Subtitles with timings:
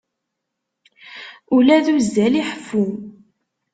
[1.55, 2.85] Ula d uzzal iḥeffu.